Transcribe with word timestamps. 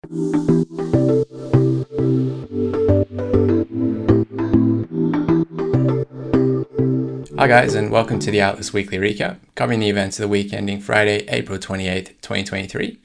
Hi 0.00 0.06
guys 7.48 7.74
and 7.74 7.90
welcome 7.90 8.20
to 8.20 8.30
the 8.30 8.40
Atlas 8.40 8.72
Weekly 8.72 8.98
Recap, 8.98 9.40
covering 9.56 9.80
the 9.80 9.90
events 9.90 10.20
of 10.20 10.22
the 10.22 10.28
week 10.28 10.52
ending 10.52 10.80
Friday, 10.80 11.26
April 11.28 11.58
28th, 11.58 12.20
2023. 12.22 13.00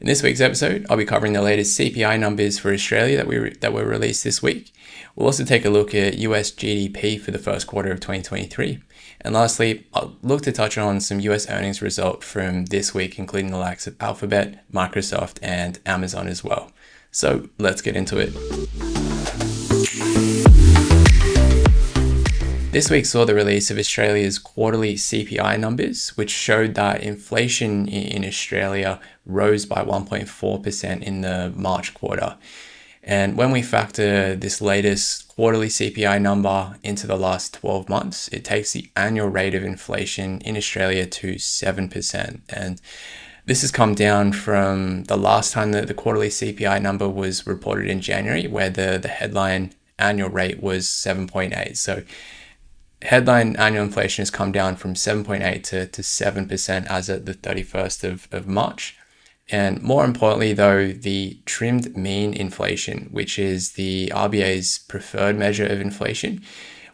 In 0.00 0.06
this 0.06 0.22
week's 0.22 0.40
episode, 0.40 0.86
I'll 0.88 0.96
be 0.96 1.04
covering 1.04 1.34
the 1.34 1.42
latest 1.42 1.78
CPI 1.78 2.18
numbers 2.18 2.58
for 2.58 2.72
Australia 2.72 3.18
that 3.18 3.26
we 3.26 3.36
re- 3.36 3.56
that 3.60 3.74
were 3.74 3.84
released 3.84 4.24
this 4.24 4.42
week. 4.42 4.72
We'll 5.14 5.26
also 5.26 5.44
take 5.44 5.66
a 5.66 5.70
look 5.70 5.94
at 5.94 6.16
US 6.16 6.50
GDP 6.50 7.20
for 7.20 7.32
the 7.32 7.38
first 7.38 7.66
quarter 7.66 7.90
of 7.92 8.00
2023. 8.00 8.78
And 9.20 9.34
lastly, 9.34 9.86
I'll 9.92 10.16
look 10.22 10.40
to 10.44 10.52
touch 10.52 10.78
on 10.78 11.00
some 11.00 11.20
US 11.20 11.50
earnings 11.50 11.82
result 11.82 12.24
from 12.24 12.64
this 12.66 12.94
week, 12.94 13.18
including 13.18 13.50
the 13.50 13.58
likes 13.58 13.86
of 13.86 13.94
Alphabet, 14.00 14.64
Microsoft, 14.72 15.38
and 15.42 15.78
Amazon 15.84 16.28
as 16.28 16.42
well. 16.42 16.72
So 17.10 17.50
let's 17.58 17.82
get 17.82 17.94
into 17.94 18.16
it. 18.16 18.99
This 22.72 22.88
week 22.88 23.04
saw 23.04 23.24
the 23.24 23.34
release 23.34 23.72
of 23.72 23.78
Australia's 23.78 24.38
quarterly 24.38 24.94
CPI 24.94 25.58
numbers, 25.58 26.10
which 26.10 26.30
showed 26.30 26.76
that 26.76 27.02
inflation 27.02 27.88
in 27.88 28.24
Australia 28.24 29.00
rose 29.26 29.66
by 29.66 29.82
1.4% 29.82 31.02
in 31.02 31.22
the 31.22 31.52
March 31.56 31.92
quarter. 31.94 32.36
And 33.02 33.36
when 33.36 33.50
we 33.50 33.62
factor 33.62 34.36
this 34.36 34.60
latest 34.60 35.26
quarterly 35.26 35.66
CPI 35.66 36.22
number 36.22 36.78
into 36.84 37.08
the 37.08 37.16
last 37.16 37.54
12 37.54 37.88
months, 37.88 38.28
it 38.28 38.44
takes 38.44 38.72
the 38.72 38.88
annual 38.94 39.28
rate 39.28 39.56
of 39.56 39.64
inflation 39.64 40.40
in 40.42 40.56
Australia 40.56 41.06
to 41.06 41.34
7%. 41.34 42.40
And 42.50 42.80
this 43.46 43.62
has 43.62 43.72
come 43.72 43.96
down 43.96 44.30
from 44.30 45.04
the 45.04 45.16
last 45.16 45.52
time 45.52 45.72
that 45.72 45.88
the 45.88 45.94
quarterly 45.94 46.28
CPI 46.28 46.80
number 46.80 47.08
was 47.08 47.48
reported 47.48 47.88
in 47.88 48.00
January, 48.00 48.46
where 48.46 48.70
the, 48.70 48.96
the 49.02 49.08
headline 49.08 49.72
annual 49.98 50.30
rate 50.30 50.62
was 50.62 50.86
7.8. 50.86 51.76
So 51.76 52.04
headline 53.02 53.56
annual 53.56 53.84
inflation 53.84 54.22
has 54.22 54.30
come 54.30 54.52
down 54.52 54.76
from 54.76 54.94
7.8 54.94 55.62
to, 55.64 55.86
to 55.86 56.02
7% 56.02 56.86
as 56.86 57.10
at 57.10 57.26
the 57.26 57.34
31st 57.34 58.04
of, 58.04 58.28
of 58.30 58.46
March. 58.46 58.96
And 59.50 59.82
more 59.82 60.04
importantly, 60.04 60.52
though, 60.52 60.92
the 60.92 61.40
trimmed 61.44 61.96
mean 61.96 62.32
inflation, 62.34 63.08
which 63.10 63.38
is 63.38 63.72
the 63.72 64.12
RBA's 64.14 64.78
preferred 64.78 65.36
measure 65.36 65.66
of 65.66 65.80
inflation, 65.80 66.42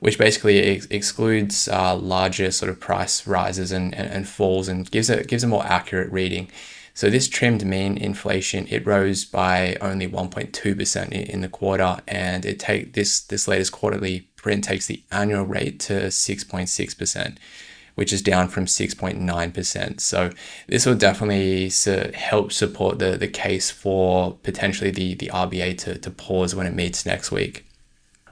which 0.00 0.18
basically 0.18 0.62
ex- 0.62 0.86
excludes 0.86 1.68
uh, 1.68 1.94
larger 1.96 2.50
sort 2.50 2.70
of 2.70 2.80
price 2.80 3.27
rises 3.27 3.72
and, 3.72 3.94
and, 3.94 4.08
and 4.08 4.28
falls 4.28 4.68
and 4.68 4.90
gives 4.90 5.10
a, 5.10 5.22
gives 5.24 5.44
a 5.44 5.48
more 5.48 5.66
accurate 5.66 6.10
reading. 6.10 6.48
So 6.97 7.11
this 7.11 7.28
trimmed 7.28 7.62
mean 7.66 7.98
inflation, 7.98 8.66
it 8.70 8.86
rose 8.86 9.27
by 9.27 9.77
only 9.83 10.08
1.2% 10.08 11.12
in 11.12 11.42
the 11.42 11.48
quarter, 11.48 11.98
and 12.08 12.47
it 12.47 12.58
take 12.58 12.94
this 12.94 13.20
this 13.20 13.47
latest 13.47 13.72
quarterly 13.72 14.30
print 14.36 14.64
takes 14.64 14.86
the 14.86 15.02
annual 15.12 15.44
rate 15.44 15.78
to 15.80 16.06
6.6%, 16.06 17.36
which 17.97 18.14
is 18.14 18.22
down 18.22 18.48
from 18.48 18.64
6.9%. 18.64 20.00
So 20.00 20.30
this 20.69 20.86
will 20.86 20.94
definitely 20.94 21.70
help 22.14 22.50
support 22.50 22.98
the, 22.98 23.19
the 23.19 23.28
case 23.28 23.70
for 23.70 24.39
potentially 24.42 24.91
the, 24.91 25.12
the 25.17 25.30
RBA 25.34 25.77
to, 25.80 25.98
to 25.98 26.11
pause 26.11 26.55
when 26.55 26.67
it 26.67 26.74
meets 26.74 27.05
next 27.05 27.30
week. 27.30 27.67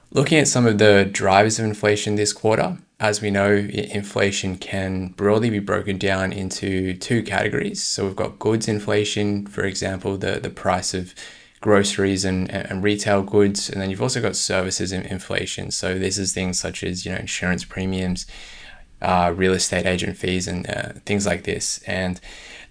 Looking 0.09 0.39
at 0.39 0.47
some 0.47 0.65
of 0.65 0.79
the 0.79 1.07
drivers 1.11 1.59
of 1.59 1.65
inflation 1.65 2.15
this 2.15 2.33
quarter, 2.33 2.79
as 2.99 3.21
we 3.21 3.29
know, 3.29 3.53
inflation 3.53 4.57
can 4.57 5.07
broadly 5.09 5.49
be 5.49 5.59
broken 5.59 5.97
down 5.97 6.31
into 6.31 6.93
two 6.93 7.23
categories. 7.23 7.83
So 7.83 8.05
we've 8.05 8.15
got 8.15 8.39
goods 8.39 8.67
inflation, 8.67 9.47
for 9.47 9.65
example, 9.65 10.17
the, 10.17 10.39
the 10.39 10.49
price 10.49 10.93
of 10.93 11.13
groceries 11.59 12.23
and, 12.23 12.49
and 12.49 12.83
retail 12.83 13.21
goods. 13.21 13.69
And 13.69 13.81
then 13.81 13.89
you've 13.89 14.01
also 14.01 14.21
got 14.21 14.35
services 14.35 14.93
inflation. 14.93 15.71
So 15.71 15.99
this 15.99 16.17
is 16.17 16.33
things 16.33 16.59
such 16.59 16.83
as, 16.83 17.05
you 17.05 17.11
know, 17.11 17.17
insurance 17.17 17.65
premiums, 17.65 18.25
uh, 19.01 19.33
real 19.35 19.53
estate 19.53 19.85
agent 19.85 20.17
fees 20.17 20.47
and 20.47 20.69
uh, 20.69 20.93
things 21.05 21.25
like 21.25 21.43
this. 21.43 21.79
And 21.85 22.19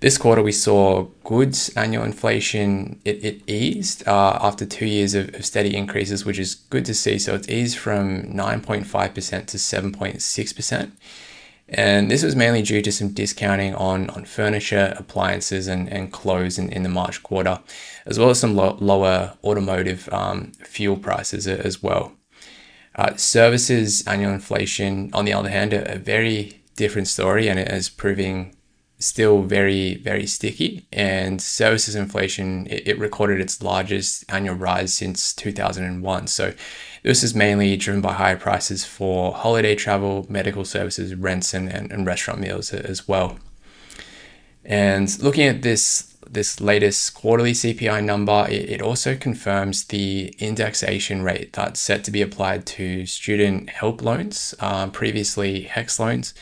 this 0.01 0.19
quarter, 0.19 0.43
we 0.43 0.53
saw 0.53 1.05
goods 1.25 1.71
annual 1.77 2.05
inflation, 2.05 3.01
it, 3.05 3.25
it 3.25 3.43
eased 3.49 4.07
uh, 4.07 4.39
after 4.41 4.67
two 4.67 4.87
years 4.87 5.15
of, 5.15 5.35
of, 5.35 5.45
steady 5.47 5.75
increases, 5.75 6.27
which 6.27 6.39
is 6.39 6.57
good 6.57 6.85
to 6.85 6.95
see. 6.95 7.19
So 7.19 7.35
it's 7.35 7.49
eased 7.49 7.79
from 7.79 8.25
9.5% 8.25 9.47
to 9.47 9.57
7.6%. 9.57 10.93
And 11.69 12.11
this 12.11 12.23
was 12.23 12.37
mainly 12.37 12.61
due 12.61 12.83
to 12.83 12.93
some 12.93 13.09
discounting 13.09 13.75
on, 13.75 14.11
on 14.11 14.27
furniture, 14.27 14.93
appliances, 14.99 15.67
and, 15.67 15.89
and 15.91 16.13
clothes 16.13 16.59
in, 16.59 16.69
in 16.71 16.83
the 16.83 16.91
March 16.91 17.23
quarter, 17.23 17.61
as 18.05 18.19
well 18.19 18.29
as 18.29 18.39
some 18.39 18.55
lo- 18.55 18.77
lower 18.81 19.39
automotive 19.43 20.09
um, 20.13 20.53
fuel 20.65 20.99
prices 20.99 21.47
as 21.47 21.83
well. 21.83 22.13
Uh, 22.97 23.17
services 23.17 24.07
annual 24.07 24.33
inflation, 24.33 25.11
on 25.13 25.25
the 25.25 25.33
other 25.33 25.51
hand, 25.51 25.73
a, 25.73 25.95
a 25.95 25.99
very 25.99 26.63
different 26.77 27.09
story, 27.09 27.49
and 27.49 27.59
it 27.59 27.69
is 27.69 27.89
proving 27.89 28.55
still 28.99 29.43
very, 29.43 29.97
very 29.97 30.27
sticky. 30.27 30.87
And 30.93 31.41
services 31.41 31.95
inflation, 31.95 32.67
it, 32.69 32.89
it, 32.89 32.99
recorded 32.99 33.41
its 33.41 33.63
largest 33.63 34.25
annual 34.29 34.55
rise 34.55 34.95
since 34.95 35.35
2001. 35.35 36.27
So 36.29 36.55
this 37.03 37.23
is 37.23 37.35
mainly 37.35 37.77
driven 37.77 38.01
by 38.01 38.15
higher 38.15 38.37
prices 38.37 38.85
for 38.85 39.33
holiday 39.35 39.75
travel, 39.75 40.27
medical 40.29 40.65
services, 40.65 41.15
rents, 41.15 41.53
and, 41.53 41.69
and, 41.69 41.93
and 41.93 42.07
restaurant 42.07 42.41
meals 42.41 42.73
as 42.73 43.07
well. 43.07 43.39
And 44.65 45.23
looking 45.23 45.47
at 45.47 45.63
this 45.63 46.15
this 46.35 46.61
latest 46.61 47.15
quarterly 47.15 47.53
CPI 47.53 48.05
number, 48.05 48.47
it, 48.49 48.69
it 48.69 48.83
also 48.83 49.17
confirms 49.17 49.85
the 49.85 50.35
indexation 50.39 51.23
rate 51.23 51.53
that's 51.53 51.81
set 51.81 52.05
to 52.05 52.11
be 52.11 52.23
applied 52.23 52.67
to 52.67 53.07
student 53.07 53.71
help 53.71 54.03
loans, 54.03 54.55
um, 54.61 54.91
previously 54.91 55.63
HECS 55.63 56.01
loans, 56.01 56.35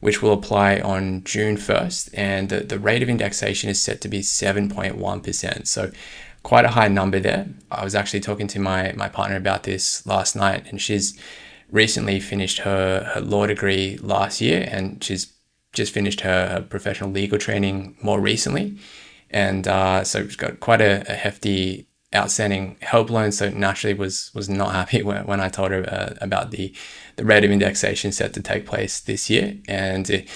which 0.00 0.22
will 0.22 0.32
apply 0.32 0.80
on 0.80 1.22
June 1.24 1.56
1st. 1.56 2.10
And 2.14 2.48
the, 2.48 2.60
the 2.60 2.78
rate 2.78 3.02
of 3.02 3.08
indexation 3.08 3.70
is 3.70 3.80
set 3.80 4.00
to 4.02 4.08
be 4.08 4.20
7.1%. 4.20 5.66
So 5.66 5.90
quite 6.42 6.64
a 6.64 6.68
high 6.68 6.88
number 6.88 7.20
there. 7.20 7.48
I 7.70 7.84
was 7.84 7.94
actually 7.94 8.20
talking 8.20 8.46
to 8.48 8.58
my, 8.58 8.92
my 8.92 9.08
partner 9.08 9.36
about 9.36 9.64
this 9.64 10.06
last 10.06 10.36
night, 10.36 10.64
and 10.68 10.80
she's 10.80 11.18
recently 11.70 12.20
finished 12.20 12.60
her, 12.60 13.10
her 13.14 13.20
law 13.20 13.46
degree 13.46 13.98
last 14.00 14.40
year, 14.40 14.68
and 14.70 15.02
she's 15.02 15.33
just 15.74 15.92
finished 15.92 16.22
her, 16.22 16.64
professional 16.68 17.10
legal 17.10 17.38
training 17.38 17.96
more 18.02 18.20
recently 18.20 18.78
and 19.34 19.66
uh, 19.66 20.04
so 20.04 20.22
she's 20.22 20.36
got 20.36 20.60
quite 20.60 20.80
a, 20.80 21.04
a, 21.10 21.14
hefty 21.14 21.88
outstanding 22.14 22.76
help 22.80 23.10
loan. 23.10 23.32
So 23.32 23.50
naturally 23.50 23.92
was 23.92 24.30
was 24.32 24.48
not 24.48 24.72
happy 24.72 25.02
when, 25.08 25.26
when 25.26 25.40
I 25.40 25.48
told 25.48 25.72
her 25.72 25.84
uh, 25.88 26.14
about 26.20 26.52
the 26.52 26.72
the 27.16 27.24
rate 27.24 27.44
of 27.44 27.50
indexation 27.50 28.12
set 28.12 28.32
to 28.34 28.42
take 28.42 28.64
place 28.64 29.00
this 29.00 29.28
year, 29.28 29.56
and 29.66 30.08
it, 30.08 30.28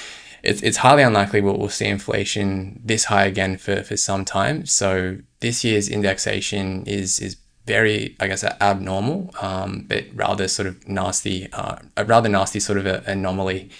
it's 0.42 0.62
it's 0.62 0.78
highly 0.78 1.04
unlikely 1.04 1.40
we'll, 1.40 1.56
we'll 1.56 1.68
see 1.68 1.86
inflation 1.86 2.80
this 2.84 3.04
high 3.04 3.24
again 3.24 3.56
for, 3.56 3.84
for 3.84 3.96
some 3.96 4.24
time. 4.24 4.66
So 4.66 5.18
this 5.38 5.64
year's 5.64 5.88
indexation 5.88 6.84
is 6.86 7.20
is 7.20 7.36
very, 7.66 8.16
I 8.18 8.26
guess, 8.26 8.42
abnormal, 8.42 9.30
um, 9.42 9.84
but 9.86 10.06
rather 10.14 10.48
sort 10.48 10.66
of 10.66 10.88
nasty, 10.88 11.52
uh, 11.52 11.76
a 11.98 12.04
rather 12.04 12.28
nasty 12.28 12.60
sort 12.60 12.78
of 12.78 12.86
a, 12.86 13.02
anomaly 13.06 13.70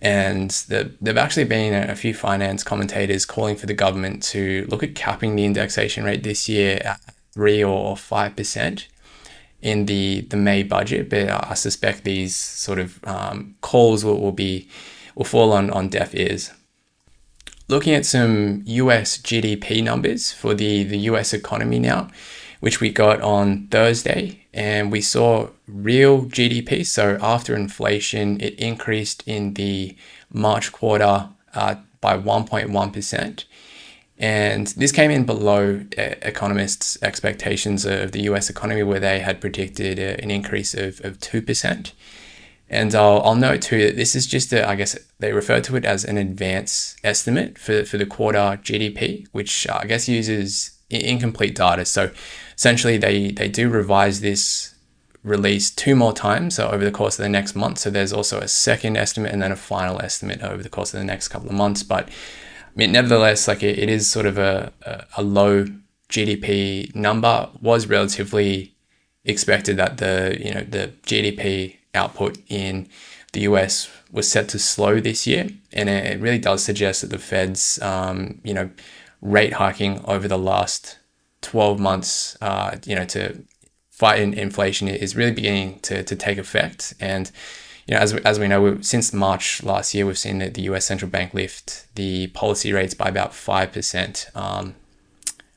and 0.00 0.50
there 0.68 0.90
have 1.04 1.18
actually 1.18 1.44
been 1.44 1.74
a 1.74 1.94
few 1.94 2.14
finance 2.14 2.64
commentators 2.64 3.26
calling 3.26 3.56
for 3.56 3.66
the 3.66 3.74
government 3.74 4.22
to 4.22 4.66
look 4.70 4.82
at 4.82 4.94
capping 4.94 5.36
the 5.36 5.44
indexation 5.44 6.04
rate 6.04 6.22
this 6.22 6.48
year 6.48 6.80
at 6.84 7.00
3 7.32 7.62
or 7.62 7.96
5% 7.96 8.86
in 9.60 9.86
the, 9.86 10.22
the 10.22 10.36
May 10.38 10.62
budget. 10.62 11.10
But 11.10 11.28
I 11.28 11.52
suspect 11.52 12.04
these 12.04 12.34
sort 12.34 12.78
of 12.78 12.98
um, 13.06 13.56
calls 13.60 14.02
will, 14.02 14.18
will, 14.18 14.32
be, 14.32 14.68
will 15.14 15.26
fall 15.26 15.52
on, 15.52 15.70
on 15.70 15.90
deaf 15.90 16.14
ears. 16.14 16.50
Looking 17.68 17.94
at 17.94 18.06
some 18.06 18.62
US 18.64 19.18
GDP 19.18 19.84
numbers 19.84 20.32
for 20.32 20.54
the, 20.54 20.82
the 20.84 20.98
US 21.10 21.34
economy 21.34 21.78
now, 21.78 22.08
which 22.60 22.80
we 22.80 22.90
got 22.90 23.20
on 23.20 23.68
Thursday 23.68 24.39
and 24.52 24.90
we 24.90 25.00
saw 25.00 25.48
real 25.66 26.24
GDP. 26.24 26.84
So 26.84 27.18
after 27.20 27.54
inflation, 27.54 28.40
it 28.40 28.54
increased 28.58 29.22
in 29.26 29.54
the 29.54 29.96
March 30.32 30.72
quarter 30.72 31.28
uh, 31.54 31.76
by 32.00 32.18
1.1%. 32.18 33.44
And 34.18 34.66
this 34.66 34.92
came 34.92 35.10
in 35.10 35.24
below 35.24 35.82
uh, 35.96 36.02
economists' 36.22 36.98
expectations 37.02 37.86
of 37.86 38.12
the 38.12 38.22
US 38.22 38.50
economy, 38.50 38.82
where 38.82 39.00
they 39.00 39.20
had 39.20 39.40
predicted 39.40 39.98
uh, 39.98 40.22
an 40.22 40.30
increase 40.30 40.74
of, 40.74 41.00
of 41.04 41.18
2%. 41.18 41.92
And 42.68 42.94
I'll, 42.94 43.22
I'll 43.22 43.34
note 43.34 43.62
too 43.62 43.84
that 43.86 43.96
this 43.96 44.14
is 44.14 44.26
just, 44.26 44.52
a, 44.52 44.68
I 44.68 44.74
guess 44.76 44.96
they 45.18 45.32
refer 45.32 45.60
to 45.62 45.76
it 45.76 45.84
as 45.84 46.04
an 46.04 46.18
advance 46.18 46.96
estimate 47.02 47.58
for, 47.58 47.84
for 47.84 47.96
the 47.98 48.06
quarter 48.06 48.60
GDP, 48.62 49.26
which 49.32 49.66
I 49.68 49.86
guess 49.86 50.08
uses 50.08 50.78
incomplete 50.90 51.54
data. 51.54 51.84
So 51.84 52.10
essentially, 52.56 52.98
they, 52.98 53.30
they 53.30 53.48
do 53.48 53.68
revise 53.68 54.20
this 54.20 54.74
release 55.22 55.70
two 55.70 55.94
more 55.94 56.14
times 56.14 56.54
so 56.54 56.70
over 56.70 56.82
the 56.82 56.90
course 56.90 57.18
of 57.18 57.22
the 57.22 57.28
next 57.28 57.54
month. 57.54 57.78
So 57.78 57.90
there's 57.90 58.12
also 58.12 58.38
a 58.40 58.48
second 58.48 58.96
estimate 58.96 59.32
and 59.32 59.42
then 59.42 59.52
a 59.52 59.56
final 59.56 60.00
estimate 60.00 60.40
over 60.40 60.62
the 60.62 60.68
course 60.68 60.94
of 60.94 61.00
the 61.00 61.04
next 61.04 61.28
couple 61.28 61.48
of 61.48 61.54
months. 61.54 61.82
But 61.82 62.08
I 62.08 62.72
mean, 62.74 62.92
nevertheless, 62.92 63.46
like 63.48 63.62
it, 63.62 63.78
it 63.78 63.88
is 63.88 64.10
sort 64.10 64.26
of 64.26 64.38
a, 64.38 64.72
a, 64.82 65.04
a 65.18 65.22
low 65.22 65.66
GDP 66.08 66.94
number 66.94 67.48
was 67.60 67.86
relatively 67.86 68.74
expected 69.24 69.76
that 69.76 69.98
the 69.98 70.36
you 70.40 70.52
know 70.52 70.62
the 70.62 70.92
GDP 71.06 71.76
output 71.94 72.38
in 72.48 72.88
the 73.32 73.40
US 73.40 73.88
was 74.10 74.30
set 74.30 74.48
to 74.48 74.58
slow 74.58 75.00
this 75.00 75.26
year, 75.26 75.48
and 75.72 75.88
it 75.88 76.20
really 76.20 76.38
does 76.38 76.64
suggest 76.64 77.02
that 77.02 77.10
the 77.10 77.18
Fed's 77.18 77.80
um, 77.82 78.40
you 78.42 78.54
know 78.54 78.70
rate 79.20 79.54
hiking 79.54 80.02
over 80.04 80.26
the 80.28 80.38
last 80.38 80.98
12 81.42 81.78
months, 81.78 82.36
uh, 82.40 82.76
you 82.84 82.94
know, 82.94 83.04
to 83.06 83.42
fight 83.90 84.20
in 84.20 84.32
inflation 84.32 84.88
is 84.88 85.14
really 85.16 85.32
beginning 85.32 85.78
to, 85.80 86.02
to 86.02 86.16
take 86.16 86.38
effect. 86.38 86.94
And, 87.00 87.30
you 87.86 87.94
know, 87.94 88.00
as, 88.00 88.14
as 88.14 88.38
we 88.38 88.48
know, 88.48 88.80
since 88.80 89.12
March 89.12 89.62
last 89.62 89.94
year, 89.94 90.06
we've 90.06 90.18
seen 90.18 90.38
that 90.38 90.54
the 90.54 90.62
US 90.62 90.86
central 90.86 91.10
bank 91.10 91.34
lift 91.34 91.86
the 91.96 92.28
policy 92.28 92.72
rates 92.72 92.94
by 92.94 93.08
about 93.08 93.32
5% 93.32 94.36
um, 94.36 94.74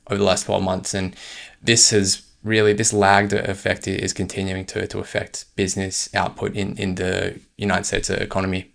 over 0.09 0.17
the 0.17 0.25
last 0.25 0.45
12 0.45 0.61
months. 0.61 0.93
And 0.93 1.15
this 1.61 1.91
has 1.91 2.23
really, 2.43 2.73
this 2.73 2.91
lagged 2.91 3.31
effect 3.31 3.87
is 3.87 4.11
continuing 4.11 4.65
to, 4.65 4.87
to 4.87 4.99
affect 4.99 5.45
business 5.55 6.13
output 6.13 6.53
in, 6.53 6.75
in 6.77 6.95
the 6.95 7.39
United 7.57 7.85
States 7.85 8.09
economy. 8.09 8.72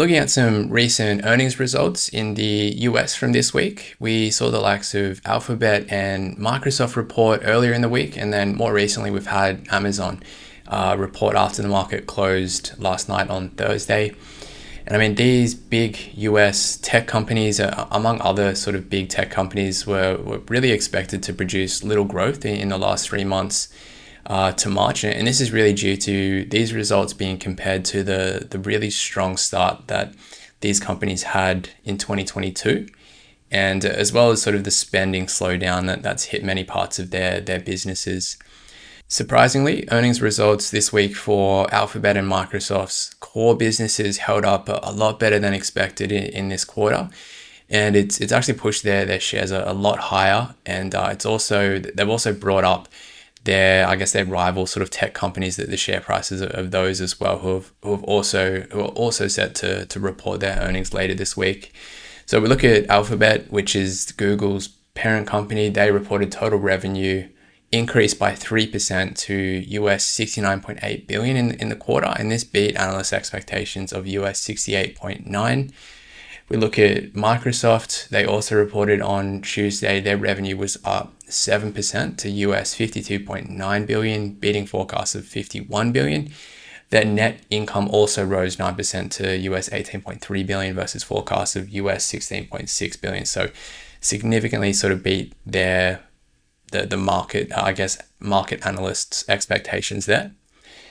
Looking 0.00 0.16
at 0.16 0.30
some 0.30 0.70
recent 0.70 1.26
earnings 1.26 1.60
results 1.60 2.08
in 2.08 2.32
the 2.32 2.72
US 2.88 3.14
from 3.14 3.32
this 3.32 3.52
week, 3.52 3.96
we 3.98 4.30
saw 4.30 4.50
the 4.50 4.58
likes 4.58 4.94
of 4.94 5.20
Alphabet 5.26 5.92
and 5.92 6.38
Microsoft 6.38 6.96
report 6.96 7.42
earlier 7.44 7.74
in 7.74 7.82
the 7.82 7.88
week, 7.90 8.16
and 8.16 8.32
then 8.32 8.56
more 8.56 8.72
recently, 8.72 9.10
we've 9.10 9.26
had 9.26 9.66
Amazon 9.70 10.22
uh, 10.68 10.96
report 10.98 11.36
after 11.36 11.60
the 11.60 11.68
market 11.68 12.06
closed 12.06 12.72
last 12.78 13.10
night 13.10 13.28
on 13.28 13.50
Thursday. 13.50 14.14
And 14.86 14.96
I 14.96 14.98
mean, 14.98 15.16
these 15.16 15.54
big 15.54 15.98
US 16.14 16.78
tech 16.78 17.06
companies, 17.06 17.60
uh, 17.60 17.86
among 17.90 18.22
other 18.22 18.54
sort 18.54 18.76
of 18.76 18.88
big 18.88 19.10
tech 19.10 19.30
companies, 19.30 19.86
were, 19.86 20.16
were 20.16 20.38
really 20.48 20.70
expected 20.70 21.22
to 21.24 21.34
produce 21.34 21.84
little 21.84 22.06
growth 22.06 22.46
in, 22.46 22.56
in 22.56 22.68
the 22.70 22.78
last 22.78 23.06
three 23.06 23.24
months 23.24 23.68
uh, 24.26 24.52
to 24.52 24.68
March. 24.68 25.04
And 25.04 25.26
this 25.26 25.40
is 25.40 25.52
really 25.52 25.72
due 25.72 25.96
to 25.96 26.44
these 26.44 26.72
results 26.72 27.12
being 27.12 27.38
compared 27.38 27.84
to 27.86 28.02
the, 28.02 28.46
the 28.48 28.58
really 28.58 28.90
strong 28.90 29.36
start 29.36 29.88
that 29.88 30.14
these 30.60 30.80
companies 30.80 31.22
had 31.22 31.70
in 31.84 31.98
2022. 31.98 32.88
And 33.50 33.84
as 33.84 34.12
well 34.12 34.30
as 34.30 34.42
sort 34.42 34.54
of 34.54 34.64
the 34.64 34.70
spending 34.70 35.26
slowdown 35.26 35.86
that, 35.86 36.02
that's 36.02 36.24
hit 36.24 36.44
many 36.44 36.62
parts 36.62 36.98
of 36.98 37.10
their, 37.10 37.40
their 37.40 37.58
businesses. 37.58 38.36
Surprisingly, 39.08 39.88
earnings 39.90 40.22
results 40.22 40.70
this 40.70 40.92
week 40.92 41.16
for 41.16 41.72
Alphabet 41.74 42.16
and 42.16 42.30
Microsoft's 42.30 43.14
core 43.14 43.56
businesses 43.56 44.18
held 44.18 44.44
up 44.44 44.68
a, 44.68 44.92
lot 44.92 45.18
better 45.18 45.40
than 45.40 45.52
expected 45.52 46.12
in, 46.12 46.24
in, 46.26 46.48
this 46.48 46.64
quarter. 46.64 47.08
And 47.68 47.96
it's, 47.96 48.20
it's 48.20 48.30
actually 48.30 48.54
pushed 48.54 48.84
their, 48.84 49.04
their 49.04 49.18
shares 49.18 49.50
a, 49.50 49.64
a 49.66 49.74
lot 49.74 49.98
higher. 49.98 50.54
And 50.64 50.94
uh, 50.94 51.08
it's 51.10 51.26
also, 51.26 51.80
they've 51.80 52.08
also 52.08 52.32
brought 52.32 52.62
up 52.62 52.86
their 53.44 53.86
I 53.86 53.96
guess 53.96 54.12
their 54.12 54.24
rival 54.24 54.66
sort 54.66 54.82
of 54.82 54.90
tech 54.90 55.14
companies 55.14 55.56
that 55.56 55.70
the 55.70 55.76
share 55.76 56.00
prices 56.00 56.42
of 56.42 56.70
those 56.70 57.00
as 57.00 57.18
well 57.18 57.38
who 57.38 57.54
have, 57.54 57.72
who 57.82 57.92
have 57.92 58.04
also 58.04 58.60
who 58.70 58.80
are 58.80 58.88
also 58.88 59.28
set 59.28 59.54
to 59.56 59.86
to 59.86 60.00
report 60.00 60.40
their 60.40 60.58
earnings 60.58 60.92
later 60.92 61.14
this 61.14 61.36
week. 61.36 61.72
So 62.26 62.40
we 62.40 62.48
look 62.48 62.62
at 62.62 62.86
Alphabet, 62.88 63.50
which 63.50 63.74
is 63.74 64.12
Google's 64.12 64.68
parent 64.94 65.26
company. 65.26 65.68
They 65.68 65.90
reported 65.90 66.30
total 66.30 66.58
revenue 66.58 67.28
increased 67.72 68.18
by 68.18 68.32
3% 68.32 69.16
to 69.16 69.34
US 69.34 70.04
69.8 70.04 71.06
billion 71.06 71.36
in, 71.36 71.52
in 71.52 71.68
the 71.68 71.76
quarter 71.76 72.12
and 72.18 72.30
this 72.30 72.42
beat 72.42 72.76
analyst 72.76 73.12
expectations 73.12 73.92
of 73.92 74.08
US 74.08 74.40
68.9 74.40 75.72
we 76.50 76.56
look 76.56 76.78
at 76.80 77.12
Microsoft, 77.12 78.08
they 78.08 78.24
also 78.24 78.56
reported 78.56 79.00
on 79.00 79.40
Tuesday 79.40 80.00
their 80.00 80.18
revenue 80.18 80.56
was 80.56 80.76
up 80.84 81.14
7% 81.28 82.16
to 82.18 82.28
US 82.28 82.74
52.9 82.74 83.86
billion, 83.86 84.32
beating 84.32 84.66
forecasts 84.66 85.14
of 85.14 85.24
51 85.24 85.92
billion. 85.92 86.32
Their 86.90 87.04
net 87.04 87.42
income 87.50 87.88
also 87.88 88.24
rose 88.24 88.56
9% 88.56 89.10
to 89.12 89.36
US 89.38 89.68
18.3 89.68 90.46
billion 90.46 90.74
versus 90.74 91.04
forecasts 91.04 91.54
of 91.54 91.68
US 91.70 92.12
16.6 92.12 93.00
billion. 93.00 93.24
So 93.24 93.50
significantly 94.00 94.72
sort 94.72 94.92
of 94.92 95.04
beat 95.04 95.32
their 95.46 96.00
the, 96.72 96.86
the 96.86 96.96
market, 96.96 97.52
I 97.56 97.72
guess, 97.72 97.98
market 98.18 98.64
analysts' 98.66 99.24
expectations 99.28 100.06
there. 100.06 100.32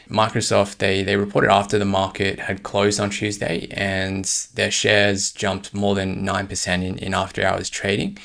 Microsoft, 0.09 0.77
they, 0.77 1.03
they 1.03 1.15
reported 1.15 1.51
after 1.51 1.77
the 1.77 1.85
market 1.85 2.39
had 2.39 2.63
closed 2.63 2.99
on 2.99 3.11
Tuesday 3.11 3.67
and 3.71 4.25
their 4.55 4.71
shares 4.71 5.31
jumped 5.31 5.73
more 5.73 5.93
than 5.93 6.25
9% 6.25 6.83
in, 6.83 6.97
in 6.97 7.13
after 7.13 7.45
hours 7.45 7.69
trading. 7.69 8.17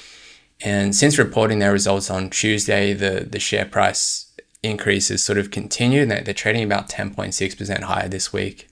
And 0.63 0.95
since 0.95 1.19
reporting 1.19 1.59
their 1.59 1.73
results 1.73 2.11
on 2.11 2.31
Tuesday, 2.31 2.95
the, 2.95 3.27
the 3.29 3.39
share 3.39 3.67
price 3.67 4.33
increases 4.63 5.23
sort 5.23 5.37
of 5.37 5.51
continued. 5.51 6.11
They're, 6.11 6.23
they're 6.23 6.35
trading 6.35 6.65
about 6.65 6.89
10.6% 6.89 7.83
higher 7.83 8.09
this 8.09 8.33
week. 8.33 8.69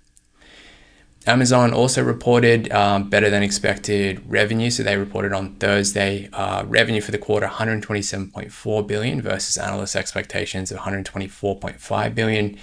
Amazon 1.27 1.73
also 1.73 2.03
reported 2.03 2.73
um, 2.73 3.09
better 3.09 3.31
than 3.31 3.43
expected 3.43 4.23
revenue. 4.27 4.71
So 4.71 4.83
they 4.83 4.97
reported 4.97 5.33
on 5.33 5.55
Thursday 5.57 6.29
uh, 6.33 6.65
revenue 6.67 7.01
for 7.01 7.13
the 7.13 7.19
quarter 7.19 7.47
127.4 7.47 8.87
billion 8.87 9.23
versus 9.23 9.57
analyst 9.57 9.95
expectations 9.95 10.73
of 10.73 10.79
124.5 10.79 12.15
billion. 12.15 12.59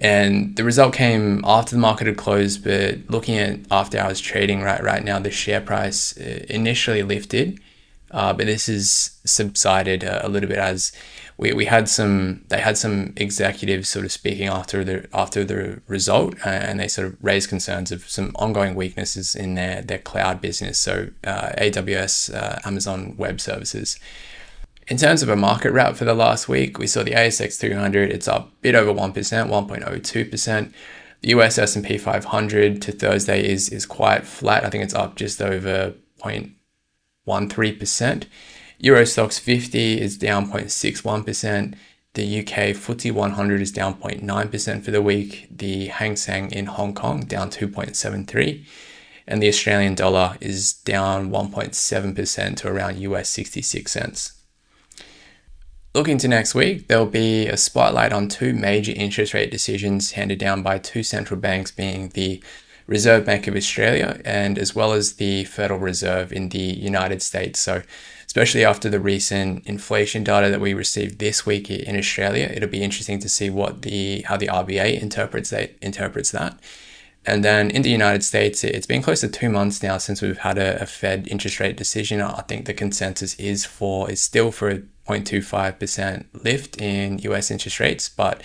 And 0.00 0.56
the 0.56 0.64
result 0.64 0.94
came 0.94 1.44
after 1.44 1.74
the 1.74 1.80
market 1.80 2.06
had 2.06 2.16
closed, 2.16 2.64
but 2.64 2.98
looking 3.08 3.36
at 3.36 3.60
after 3.70 3.98
hours 3.98 4.18
trading 4.18 4.62
right 4.62 4.82
right 4.82 5.04
now, 5.04 5.18
the 5.18 5.30
share 5.30 5.60
price 5.60 6.18
uh, 6.18 6.46
initially 6.48 7.02
lifted, 7.02 7.60
uh, 8.10 8.32
but 8.32 8.46
this 8.46 8.66
has 8.66 9.18
subsided 9.24 10.02
a, 10.02 10.26
a, 10.26 10.28
little 10.28 10.48
bit 10.48 10.58
as 10.58 10.90
we, 11.36 11.52
we 11.52 11.66
had 11.66 11.86
some 11.88 12.44
they 12.48 12.60
had 12.60 12.78
some 12.78 13.12
executives 13.16 13.90
sort 13.90 14.06
of 14.06 14.10
speaking 14.10 14.48
after 14.48 14.82
the 14.84 15.06
after 15.12 15.44
the 15.44 15.82
result, 15.86 16.34
uh, 16.46 16.48
and 16.48 16.80
they 16.80 16.88
sort 16.88 17.08
of 17.08 17.16
raised 17.22 17.50
concerns 17.50 17.92
of 17.92 18.08
some 18.08 18.32
ongoing 18.36 18.74
weaknesses 18.74 19.34
in 19.34 19.54
their 19.54 19.82
their 19.82 19.98
cloud 19.98 20.40
business, 20.40 20.78
so 20.78 21.08
uh, 21.24 21.50
AWS, 21.58 22.34
uh, 22.34 22.58
Amazon 22.64 23.16
Web 23.18 23.38
Services. 23.38 23.98
In 24.90 24.96
terms 24.96 25.22
of 25.22 25.28
a 25.28 25.36
market 25.36 25.70
wrap 25.70 25.94
for 25.94 26.04
the 26.04 26.14
last 26.14 26.48
week, 26.48 26.76
we 26.76 26.88
saw 26.88 27.04
the 27.04 27.12
ASX 27.12 27.60
200, 27.60 28.10
it's 28.10 28.26
up 28.26 28.48
a 28.48 28.52
bit 28.60 28.74
over 28.74 28.92
1%, 28.92 29.14
1.02%. 29.14 30.72
The 31.20 31.28
US 31.28 31.58
S&P 31.58 31.96
500 31.96 32.82
to 32.82 32.90
Thursday 32.90 33.48
is, 33.48 33.68
is 33.68 33.86
quite 33.86 34.24
flat. 34.24 34.64
I 34.64 34.68
think 34.68 34.82
it's 34.82 34.94
up 34.94 35.14
just 35.14 35.40
over 35.40 35.94
0.13%. 36.24 38.24
Euro 38.80 39.02
Stoxx 39.02 39.38
50 39.38 40.00
is 40.00 40.18
down 40.18 40.50
0.61%. 40.50 41.76
The 42.14 42.40
UK 42.40 42.74
FTSE 42.74 43.12
100 43.12 43.60
is 43.60 43.70
down 43.70 43.94
0.9% 43.94 44.84
for 44.84 44.90
the 44.90 45.00
week. 45.00 45.46
The 45.56 45.86
Hang 45.86 46.16
Seng 46.16 46.50
in 46.50 46.66
Hong 46.66 46.94
Kong 46.94 47.20
down 47.20 47.50
2.73 47.50 48.66
and 49.28 49.40
the 49.40 49.46
Australian 49.46 49.94
dollar 49.94 50.36
is 50.40 50.72
down 50.72 51.30
1.7% 51.30 52.56
to 52.56 52.68
around 52.68 52.98
US 52.98 53.28
66 53.28 53.92
cents. 53.92 54.39
Looking 55.92 56.18
to 56.18 56.28
next 56.28 56.54
week, 56.54 56.86
there'll 56.86 57.06
be 57.06 57.48
a 57.48 57.56
spotlight 57.56 58.12
on 58.12 58.28
two 58.28 58.54
major 58.54 58.92
interest 58.94 59.34
rate 59.34 59.50
decisions 59.50 60.12
handed 60.12 60.38
down 60.38 60.62
by 60.62 60.78
two 60.78 61.02
central 61.02 61.40
banks, 61.40 61.72
being 61.72 62.10
the 62.10 62.40
Reserve 62.86 63.24
Bank 63.24 63.48
of 63.48 63.56
Australia 63.56 64.20
and 64.24 64.56
as 64.56 64.72
well 64.72 64.92
as 64.92 65.14
the 65.14 65.44
Federal 65.44 65.80
Reserve 65.80 66.32
in 66.32 66.50
the 66.50 66.58
United 66.58 67.22
States. 67.22 67.58
So, 67.58 67.82
especially 68.24 68.64
after 68.64 68.88
the 68.88 69.00
recent 69.00 69.66
inflation 69.66 70.22
data 70.22 70.48
that 70.50 70.60
we 70.60 70.74
received 70.74 71.18
this 71.18 71.44
week 71.44 71.68
in 71.68 71.96
Australia, 71.96 72.48
it'll 72.54 72.68
be 72.68 72.84
interesting 72.84 73.18
to 73.18 73.28
see 73.28 73.50
what 73.50 73.82
the 73.82 74.22
how 74.22 74.36
the 74.36 74.46
RBA 74.46 75.02
interprets 75.02 75.50
that 75.50 75.74
interprets 75.82 76.30
that. 76.30 76.56
And 77.26 77.44
then 77.44 77.68
in 77.70 77.82
the 77.82 77.90
United 77.90 78.22
States, 78.22 78.62
it's 78.62 78.86
been 78.86 79.02
close 79.02 79.20
to 79.22 79.28
two 79.28 79.50
months 79.50 79.82
now 79.82 79.98
since 79.98 80.22
we've 80.22 80.38
had 80.38 80.56
a, 80.56 80.80
a 80.82 80.86
Fed 80.86 81.26
interest 81.28 81.58
rate 81.58 81.76
decision. 81.76 82.20
I 82.20 82.42
think 82.42 82.66
the 82.66 82.74
consensus 82.74 83.34
is 83.34 83.64
for 83.64 84.08
is 84.08 84.22
still 84.22 84.52
for 84.52 84.82
0.25% 85.08 86.26
lift 86.44 86.80
in 86.80 87.18
US 87.20 87.50
interest 87.50 87.80
rates, 87.80 88.08
but 88.08 88.42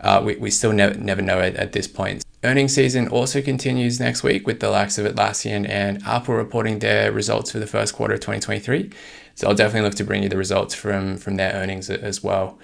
uh, 0.00 0.22
we, 0.24 0.36
we 0.36 0.50
still 0.50 0.72
never, 0.72 0.94
never 0.98 1.22
know 1.22 1.40
it 1.40 1.56
at 1.56 1.72
this 1.72 1.86
point. 1.86 2.24
Earnings 2.44 2.72
season 2.74 3.08
also 3.08 3.42
continues 3.42 3.98
next 3.98 4.22
week 4.22 4.46
with 4.46 4.60
the 4.60 4.70
likes 4.70 4.96
of 4.96 5.12
Atlassian 5.12 5.68
and 5.68 6.00
Apple 6.04 6.36
reporting 6.36 6.78
their 6.78 7.10
results 7.10 7.50
for 7.50 7.58
the 7.58 7.66
first 7.66 7.94
quarter 7.94 8.14
of 8.14 8.20
2023. 8.20 8.90
So 9.34 9.48
I'll 9.48 9.54
definitely 9.54 9.88
look 9.88 9.96
to 9.96 10.04
bring 10.04 10.22
you 10.22 10.28
the 10.28 10.36
results 10.36 10.74
from, 10.74 11.16
from 11.16 11.36
their 11.36 11.52
earnings 11.54 11.90
as 11.90 12.22
well. 12.22 12.58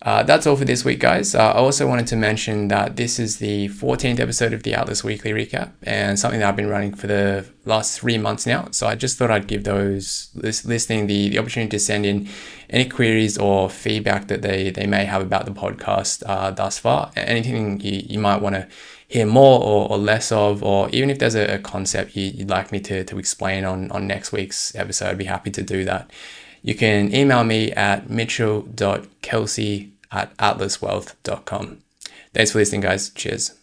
Uh, 0.00 0.22
that's 0.22 0.46
all 0.46 0.54
for 0.54 0.64
this 0.64 0.84
week, 0.84 1.00
guys. 1.00 1.34
Uh, 1.34 1.50
I 1.50 1.56
also 1.56 1.88
wanted 1.88 2.06
to 2.08 2.16
mention 2.16 2.68
that 2.68 2.94
this 2.94 3.18
is 3.18 3.38
the 3.38 3.68
14th 3.68 4.20
episode 4.20 4.52
of 4.52 4.62
the 4.62 4.72
Atlas 4.72 5.02
Weekly 5.02 5.32
Recap 5.32 5.72
and 5.82 6.16
something 6.16 6.38
that 6.38 6.48
I've 6.48 6.54
been 6.54 6.68
running 6.68 6.94
for 6.94 7.08
the 7.08 7.44
last 7.64 7.98
three 7.98 8.16
months 8.16 8.46
now. 8.46 8.68
So 8.70 8.86
I 8.86 8.94
just 8.94 9.18
thought 9.18 9.32
I'd 9.32 9.48
give 9.48 9.64
those 9.64 10.30
listening 10.34 11.08
the, 11.08 11.30
the 11.30 11.38
opportunity 11.40 11.70
to 11.70 11.80
send 11.80 12.06
in 12.06 12.28
any 12.70 12.88
queries 12.88 13.36
or 13.38 13.68
feedback 13.68 14.28
that 14.28 14.42
they, 14.42 14.70
they 14.70 14.86
may 14.86 15.04
have 15.04 15.20
about 15.20 15.46
the 15.46 15.50
podcast 15.50 16.22
uh, 16.26 16.52
thus 16.52 16.78
far. 16.78 17.10
Anything 17.16 17.80
you, 17.80 18.00
you 18.08 18.20
might 18.20 18.40
want 18.40 18.54
to 18.54 18.68
hear 19.08 19.26
more 19.26 19.60
or, 19.60 19.90
or, 19.90 19.98
less 19.98 20.30
of, 20.30 20.62
or 20.62 20.88
even 20.90 21.10
if 21.10 21.18
there's 21.18 21.34
a, 21.34 21.54
a 21.54 21.58
concept 21.58 22.14
you, 22.14 22.32
would 22.38 22.50
like 22.50 22.70
me 22.70 22.78
to, 22.78 23.02
to 23.02 23.18
explain 23.18 23.64
on, 23.64 23.90
on 23.90 24.06
next 24.06 24.30
week's 24.30 24.76
episode, 24.76 25.08
I'd 25.08 25.18
be 25.18 25.24
happy 25.24 25.50
to 25.50 25.62
do 25.62 25.84
that 25.86 26.12
you 26.68 26.74
can 26.74 27.14
email 27.14 27.44
me 27.44 27.72
at 27.72 28.10
mitchell.kelsey 28.10 29.90
at 30.12 30.36
atlaswealth.com. 30.36 31.78
Thanks 32.34 32.52
for 32.52 32.58
listening, 32.58 32.82
guys. 32.82 33.08
Cheers. 33.08 33.54